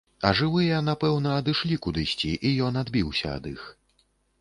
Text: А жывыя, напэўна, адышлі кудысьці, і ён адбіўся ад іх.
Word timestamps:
А 0.27 0.29
жывыя, 0.37 0.79
напэўна, 0.87 1.35
адышлі 1.43 1.79
кудысьці, 1.89 2.33
і 2.47 2.57
ён 2.71 2.83
адбіўся 2.85 3.27
ад 3.39 3.43
іх. 3.55 3.73